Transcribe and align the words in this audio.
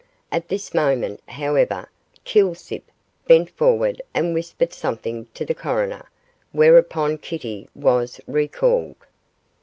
At 0.31 0.47
this 0.47 0.73
moment, 0.73 1.21
however, 1.27 1.87
Kilsip 2.25 2.85
bent 3.27 3.51
forward 3.51 4.01
and 4.15 4.33
whispered 4.33 4.73
something 4.73 5.27
to 5.35 5.45
the 5.45 5.53
Coroner, 5.53 6.09
whereupon 6.53 7.19
Kitty 7.19 7.69
was 7.75 8.19
recalled. 8.25 8.95